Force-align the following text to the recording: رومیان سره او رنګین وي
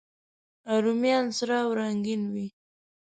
رومیان 0.83 1.25
سره 1.37 1.55
او 1.63 1.69
رنګین 1.79 2.21
وي 2.33 2.47